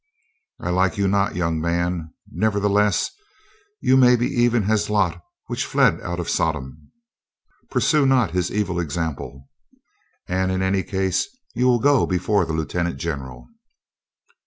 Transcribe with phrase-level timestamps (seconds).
[0.59, 2.11] "I like you not, young man.
[2.31, 3.11] Nevertheless,
[3.81, 6.89] ye may be even as Lot which fled out of Sodom.
[7.69, 9.47] Pur AN HONEST MAN 235 sue not his evil example.
[10.27, 13.47] And in any case you will go before the lieutenant general."